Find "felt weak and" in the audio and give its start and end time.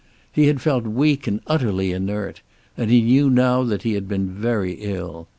0.61-1.41